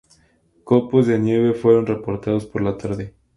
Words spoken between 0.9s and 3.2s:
de nieve fueron reportados por la tarde.